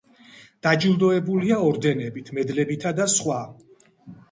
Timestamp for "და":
3.03-3.09